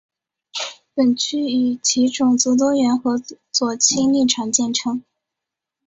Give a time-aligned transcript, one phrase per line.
[0.95, 3.19] 本区以其种族多元和
[3.51, 5.03] 左倾立场见称。